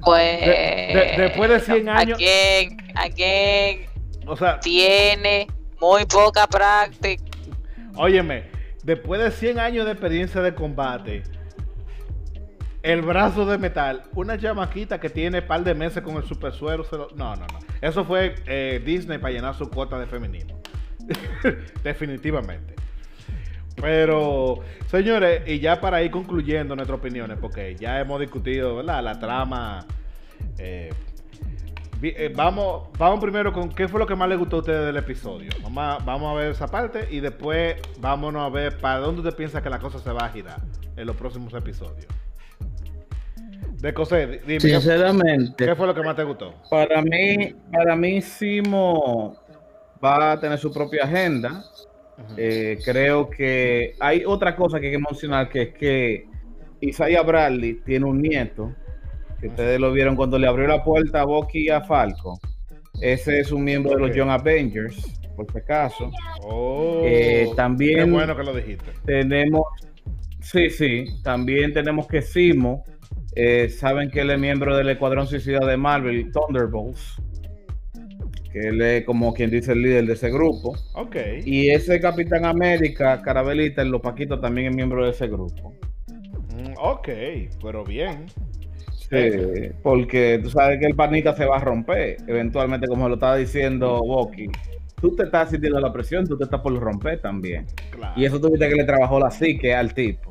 [0.04, 3.86] Pues de- después de 100 años- ¿A quién, a quién
[4.26, 5.46] O sea, tiene
[5.80, 7.22] muy poca práctica?
[7.96, 8.44] óyeme,
[8.84, 11.22] después de 100 años de experiencia de combate,
[12.82, 16.84] el brazo de metal, una chamaquita que tiene par de meses con el super suero,
[17.16, 17.58] no, no, no.
[17.80, 20.60] Eso fue eh, Disney para llenar su cuota de feminismo.
[21.84, 22.74] Definitivamente.
[23.76, 29.02] Pero, señores, y ya para ir concluyendo nuestras opiniones, porque ya hemos discutido, ¿verdad?
[29.02, 29.86] La trama.
[30.58, 30.90] eh,
[32.02, 34.96] eh, vamos, vamos primero con qué fue lo que más les gustó a ustedes del
[34.96, 35.50] episodio.
[35.62, 39.36] Vamos a, vamos a ver esa parte y después vámonos a ver para dónde usted
[39.36, 40.60] piensa que la cosa se va a girar
[40.96, 42.06] en los próximos episodios.
[43.82, 46.54] De José, di- dime, ¿qué, Sinceramente, qué fue lo que más te gustó?
[46.70, 49.36] para mí, para mí Simo
[50.02, 51.64] va a tener su propia agenda.
[52.36, 56.26] Eh, creo que hay otra cosa que hay que mencionar, que es que
[56.80, 58.72] Isaiah Bradley tiene un nieto,
[59.40, 62.38] que ustedes lo vieron cuando le abrió la puerta a Bucky y a Falco.
[63.00, 66.08] Ese es un miembro de los Young Avengers, por si acaso.
[66.44, 68.92] Oh, Eh, qué también bueno que lo dijiste.
[69.04, 69.64] tenemos,
[70.40, 72.84] sí, sí, también tenemos que Simo,
[73.34, 77.16] eh, saben que él es miembro del Escuadrón Suicida de Marvel, Thunderbolts,
[78.52, 80.76] que él es como quien dice el líder de ese grupo.
[80.94, 81.16] Ok.
[81.44, 85.72] Y ese Capitán América, Carabelita, el Lopaquito, también es miembro de ese grupo.
[86.54, 87.08] Mm, ok,
[87.62, 88.26] pero bien.
[89.08, 93.36] Sí, porque tú sabes que el panita se va a romper, eventualmente, como lo estaba
[93.36, 94.48] diciendo Bucky.
[95.00, 97.66] Tú te estás sintiendo la presión, tú te estás por romper también.
[97.90, 98.14] Claro.
[98.16, 100.30] Y eso tuviste que le trabajó la psique al tipo.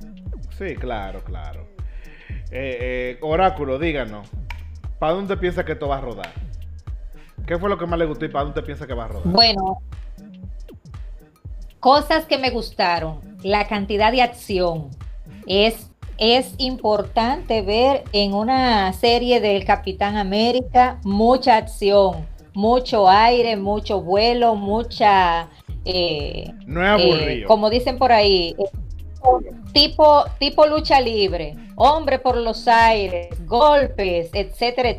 [0.57, 1.70] Sí, claro, claro.
[2.51, 4.27] Eh, eh, Oráculo, díganos.
[4.99, 6.31] ¿Para dónde piensa que esto va a rodar?
[7.47, 9.27] ¿Qué fue lo que más le gustó y para dónde piensa que va a rodar?
[9.33, 9.79] Bueno,
[11.79, 13.19] cosas que me gustaron.
[13.43, 14.89] La cantidad de acción.
[15.47, 24.01] Es, es importante ver en una serie del Capitán América mucha acción, mucho aire, mucho
[24.01, 25.47] vuelo, mucha...
[25.85, 27.47] eh, No es eh, aburrido.
[27.47, 28.63] como dicen por ahí, eh,
[29.73, 34.97] tipo, tipo lucha libre, hombre por los aires, golpes, etcétera.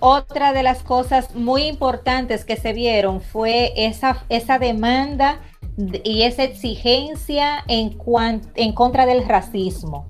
[0.00, 5.40] Otra de las cosas muy importantes que se vieron fue esa, esa demanda
[5.76, 10.08] de- y esa exigencia en, cuan- en contra del racismo,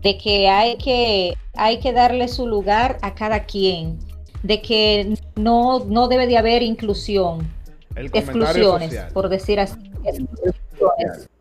[0.00, 3.98] de que hay, que hay que darle su lugar a cada quien,
[4.42, 7.46] de que no, no debe de haber inclusión,
[7.96, 9.12] El exclusiones, social.
[9.12, 9.78] por decir así.
[10.04, 10.54] Exclusiones.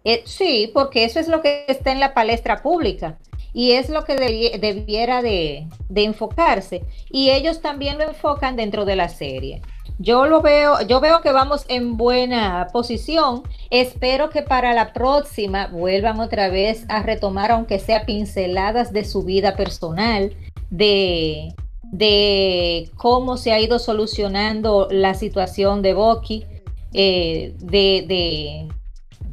[0.03, 3.17] Eh, sí, porque eso es lo que está en la palestra pública
[3.53, 6.83] y es lo que debi- debiera de, de enfocarse.
[7.09, 9.61] Y ellos también lo enfocan dentro de la serie.
[9.99, 13.43] Yo lo veo, yo veo que vamos en buena posición.
[13.69, 19.21] Espero que para la próxima vuelvan otra vez a retomar, aunque sea pinceladas de su
[19.21, 20.35] vida personal,
[20.71, 21.53] de,
[21.83, 26.45] de cómo se ha ido solucionando la situación de Boki,
[26.93, 28.67] eh, de, de,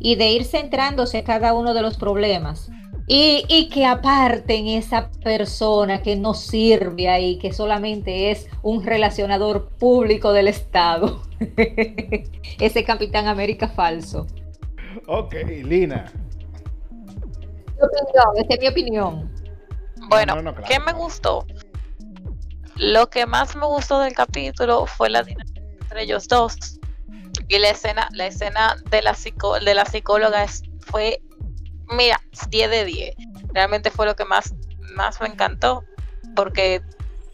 [0.01, 2.71] y de ir centrándose en cada uno de los problemas.
[3.13, 10.33] Y, que aparten esa persona que no sirve ahí, que solamente es un relacionador público
[10.33, 11.21] del Estado.
[12.61, 14.29] Ese Capitán América falso.
[15.09, 15.35] Ok,
[15.65, 16.13] Lina.
[16.93, 19.31] Mi opinión, esta es mi opinión.
[20.09, 20.37] Bueno,
[20.69, 21.45] ¿qué me gustó?
[22.77, 25.61] Lo que más me gustó del capítulo fue la dinámica
[25.91, 26.80] entre ellos dos.
[27.51, 29.15] Y la escena, la escena de la,
[29.65, 30.47] de la psicóloga
[30.81, 31.21] fue
[31.91, 33.17] mira, 10 de 10.
[33.53, 34.55] Realmente fue lo que más,
[34.95, 35.85] más me encantó,
[36.35, 36.83] porque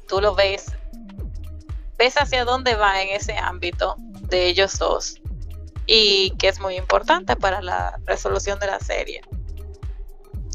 [0.08, 0.72] tú lo ves,
[1.98, 5.20] ves hacia dónde va en ese ámbito de ellos dos,
[5.86, 9.20] y que es muy importante para la resolución de la serie.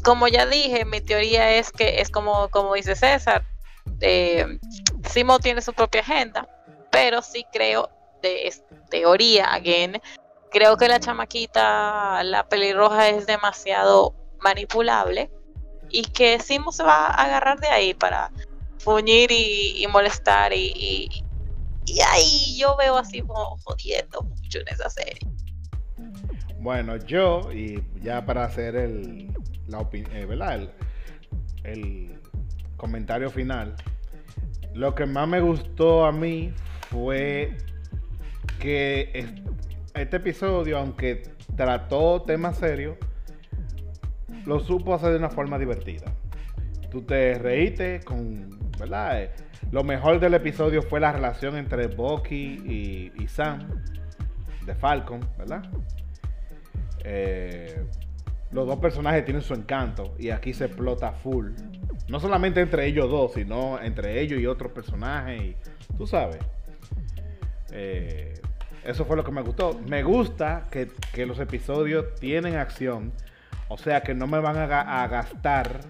[0.04, 3.44] Como ya dije, mi teoría es que es como, como dice César,
[4.00, 4.58] eh,
[5.08, 6.48] Simo tiene su propia agenda,
[6.90, 7.88] pero sí creo,
[8.22, 8.52] de
[8.90, 10.00] teoría, again,
[10.50, 15.30] creo que la chamaquita, la pelirroja es demasiado manipulable
[15.90, 18.30] y que Simo se va a agarrar de ahí para
[18.78, 21.08] fuñir y, molestar y,
[21.86, 25.20] y, ahí yo veo así como jodiendo mucho en esa serie.
[26.58, 29.32] Bueno, yo, y ya para hacer el,
[29.66, 30.54] la eh, ¿verdad?
[30.54, 30.70] El,
[31.64, 32.20] el
[32.76, 33.76] comentario final,
[34.74, 36.52] lo que más me gustó a mí
[36.90, 37.56] fue
[38.62, 39.26] que
[39.92, 41.24] este episodio, aunque
[41.56, 42.96] trató temas serios,
[44.46, 46.14] lo supo hacer de una forma divertida.
[46.88, 49.20] Tú te reíste con, ¿verdad?
[49.20, 49.30] Eh,
[49.72, 53.66] lo mejor del episodio fue la relación entre Bucky y, Sam
[54.64, 55.64] de Falcon, ¿verdad?
[57.02, 57.84] Eh,
[58.52, 61.50] los dos personajes tienen su encanto y aquí se explota full.
[62.06, 65.42] No solamente entre ellos dos, sino entre ellos y otros personajes.
[65.42, 65.56] Y,
[65.98, 66.38] tú sabes.
[67.72, 68.34] Eh,
[68.84, 69.78] eso fue lo que me gustó.
[69.86, 70.90] Me gusta que,
[71.26, 73.12] los episodios tienen acción.
[73.68, 75.80] O sea que no me van a, gastar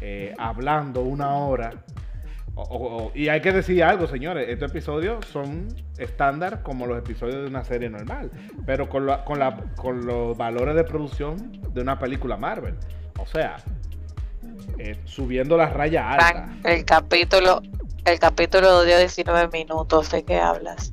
[0.00, 1.72] eh, hablando una hora.
[3.14, 4.48] y hay que decir algo, señores.
[4.48, 8.30] Estos episodios son estándar como los episodios de una serie normal.
[8.66, 9.40] Pero con, con,
[9.76, 12.74] con los valores de producción de una película Marvel.
[13.18, 13.56] O sea,
[14.78, 16.48] eh, subiendo la raya alta.
[16.64, 17.62] El capítulo,
[18.04, 20.10] el capítulo dio 19 minutos.
[20.10, 20.92] ¿De qué hablas?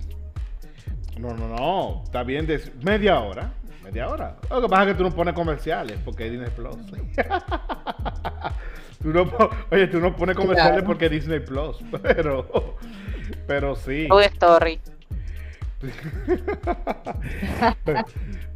[1.18, 2.02] No, no, no.
[2.04, 3.54] Está bien de media hora.
[3.84, 4.36] Media hora.
[4.50, 6.76] Lo que pasa es que tú no pones comerciales porque es Disney Plus.
[9.02, 9.32] tú no,
[9.72, 11.78] oye, tú no pones comerciales porque es Disney Plus.
[12.02, 12.76] Pero,
[13.48, 14.08] pero sí.
[14.10, 14.80] Toy Story.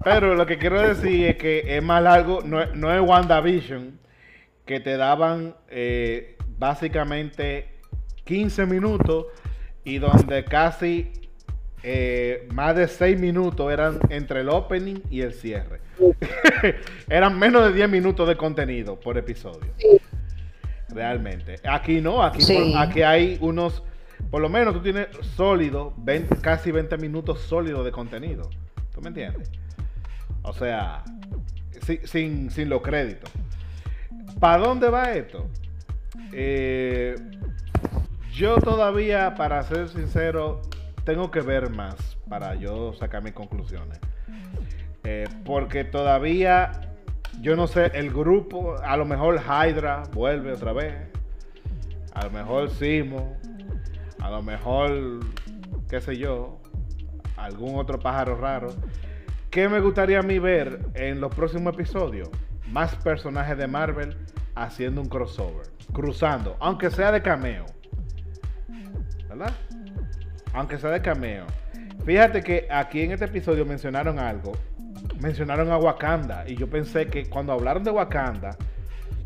[0.04, 2.42] pero, lo que quiero decir es que es más largo.
[2.44, 4.00] No, no es WandaVision
[4.66, 7.70] que te daban eh, básicamente
[8.26, 9.28] 15 minutos
[9.84, 11.12] y donde casi
[11.84, 15.80] eh, más de 6 minutos eran entre el opening y el cierre.
[17.10, 19.72] eran menos de 10 minutos de contenido por episodio.
[20.90, 21.56] Realmente.
[21.64, 22.42] Aquí no, aquí,
[22.76, 23.84] aquí hay unos,
[24.30, 25.94] por lo menos tú tienes sólido,
[26.42, 28.50] casi 20 minutos sólidos de contenido.
[28.94, 29.50] ¿Tú me entiendes?
[30.42, 31.04] O sea,
[32.04, 33.32] sin, sin, los créditos.
[34.40, 35.48] ¿Para dónde va esto?
[36.34, 37.16] Eh,
[38.34, 40.62] yo todavía, para ser sincero,
[41.10, 41.96] tengo que ver más
[42.30, 44.00] para yo sacar mis conclusiones.
[45.04, 46.94] Eh, porque todavía,
[47.42, 50.94] yo no sé, el grupo, a lo mejor Hydra vuelve otra vez.
[52.14, 53.36] A lo mejor Simo.
[54.22, 55.22] A lo mejor,
[55.90, 56.62] qué sé yo,
[57.38, 58.70] algún otro pájaro raro.
[59.50, 62.30] ¿Qué me gustaría a mí ver en los próximos episodios?
[62.68, 64.16] Más personajes de Marvel
[64.54, 67.66] haciendo un crossover, cruzando, aunque sea de cameo.
[69.28, 69.54] ¿Verdad?
[70.54, 71.46] Aunque sea de cameo.
[72.06, 74.54] Fíjate que aquí en este episodio mencionaron algo.
[75.20, 76.46] Mencionaron a Wakanda.
[76.48, 78.58] Y yo pensé que cuando hablaron de Wakanda,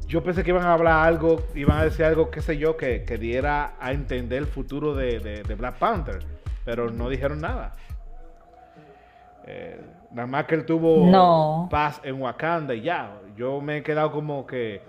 [0.07, 2.99] yo pensé que iban a hablar algo, iban a decir algo, qué sé yo, que,
[3.19, 6.19] diera a entender el futuro de, Black Panther.
[6.65, 7.73] Pero no dijeron nada.
[9.45, 9.79] Eh,
[10.11, 13.11] nada más que él tuvo paz en Wakanda y ya.
[13.35, 14.81] Yo me he quedado como que,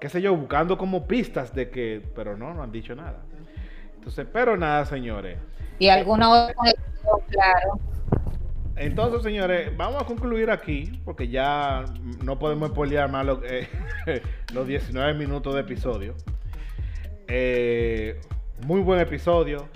[0.00, 3.18] qué sé yo, buscando como pistas de que, pero no, no han dicho nada.
[3.94, 5.38] Entonces, pero nada, señores.
[5.78, 6.54] Y alguna otra
[7.28, 7.80] claro.
[8.76, 11.84] Entonces, señores, vamos a concluir aquí, porque ya
[12.22, 13.68] no podemos spoilear más eh,
[14.52, 16.14] los 19 minutos de episodio.
[17.28, 18.20] Eh,
[18.66, 19.68] muy buen episodio.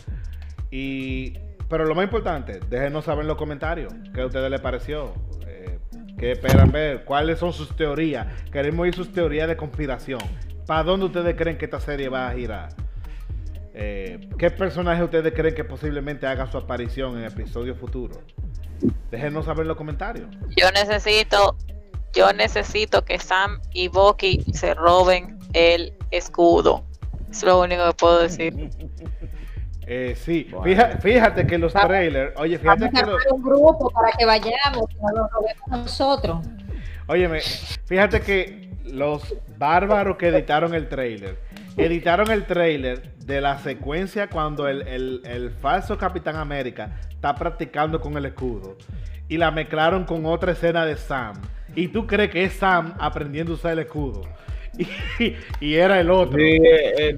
[0.71, 1.35] Y
[1.69, 5.13] pero lo más importante, déjenos saber en los comentarios qué a ustedes les pareció.
[5.47, 5.79] eh,
[6.19, 8.27] qué esperan ver, cuáles son sus teorías.
[8.53, 10.21] Queremos oír sus teorías de conspiración.
[10.67, 12.69] ¿Para dónde ustedes creen que esta serie va a girar?
[13.79, 18.19] Eh, ¿Qué personaje ustedes creen que posiblemente haga su aparición en episodios futuros?
[19.11, 20.29] Déjenos saber en los comentarios.
[20.57, 21.57] Yo necesito,
[22.15, 26.85] yo necesito que Sam y Bucky se roben el escudo.
[27.31, 28.55] Es lo único que puedo decir.
[29.89, 30.65] Eh, sí, Bueno.
[30.65, 34.27] fíjate, fíjate que los trailers, oye, fíjate Vamos a que los, un grupo para que
[34.27, 36.45] vayamos, que nos lo robemos nosotros.
[37.07, 37.39] Óyeme,
[37.85, 41.39] fíjate que los bárbaros que editaron el trailer,
[41.77, 48.01] editaron el trailer de la secuencia cuando el, el- el falso Capitán América está practicando
[48.01, 48.77] con el escudo
[49.29, 51.35] y la mezclaron con otra escena de Sam.
[51.75, 54.23] Y tú crees que es Sam aprendiendo a usar el escudo.
[55.19, 56.39] Y, y era el otro.
[56.39, 57.17] Sí, eh.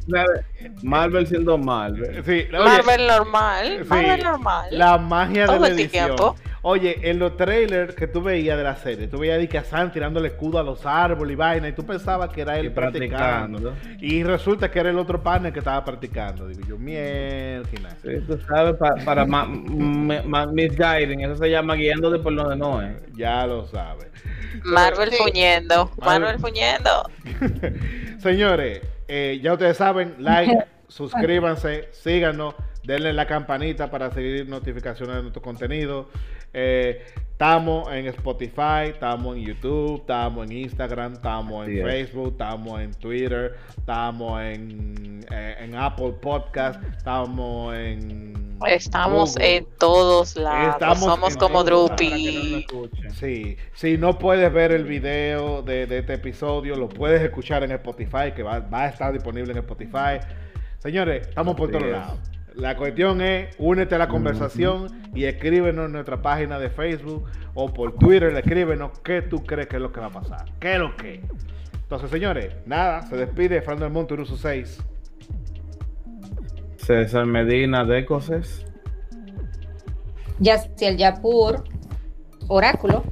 [0.84, 2.22] Marvel siendo Marvel.
[2.24, 4.66] Sí, oye, Marvel normal, sí, Marvel normal.
[4.70, 6.04] La magia de Todo la el edición.
[6.06, 6.36] tiempo.
[6.62, 10.18] Oye, en los trailers que tú veías de la serie, tú veías a Sam tirando
[10.18, 13.58] el escudo a los árboles y vaina, y tú pensabas que era él Y practicando.
[13.70, 14.04] practicando.
[14.04, 16.48] Y resulta que era el otro partner que estaba practicando.
[16.48, 17.68] Digo yo, mierda.
[18.02, 22.82] Sí, tú sabes, pa- para ma- ma- misguiding, eso se llama guiándote por donde no
[22.82, 22.96] es.
[23.16, 24.08] Ya lo sabes.
[24.64, 25.16] Marvel Sí.
[25.16, 27.10] fuñendo, Marvel- Marvel fuñendo.
[28.18, 30.52] Señores, eh, ya ustedes saben, like,
[30.88, 32.54] suscríbanse, síganos,
[32.84, 36.08] denle la campanita para seguir notificaciones de nuestro contenido.
[36.52, 41.84] Eh, estamos en Spotify, estamos en YouTube, estamos en Instagram, estamos en es.
[41.84, 48.58] Facebook, estamos en Twitter, estamos en, eh, en Apple Podcast, estamos en...
[48.66, 49.56] Estamos Google.
[49.56, 50.74] en todos lados.
[50.74, 52.66] Estamos Somos como no Drupi.
[53.14, 57.70] Sí, si no puedes ver el video de, de este episodio, lo puedes escuchar en
[57.70, 60.18] Spotify, que va, va a estar disponible en Spotify.
[60.78, 61.92] Señores, estamos por todos es.
[61.92, 62.18] lados.
[62.54, 67.24] La cuestión es, únete a la conversación y escríbenos en nuestra página de Facebook
[67.54, 70.44] o por Twitter, escríbenos qué tú crees que es lo que va a pasar.
[70.58, 71.22] ¿Qué es lo que?
[71.74, 74.78] Entonces, señores, nada, se despide Fernando del Monte, Uruso 6.
[76.76, 78.64] César Medina de Coses.
[80.38, 81.64] Yaciel Yapur,
[82.48, 83.04] Oráculo.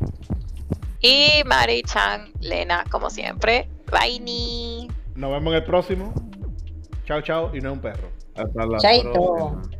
[1.00, 3.68] Y Mari Chan, Lena, como siempre.
[3.90, 4.20] Bye.
[4.20, 4.88] ni.
[5.14, 6.12] Nos vemos en el próximo.
[7.04, 8.15] Chao, chao, y no es un perro.
[8.36, 9.12] Hasta la Chaito.
[9.12, 9.75] próxima.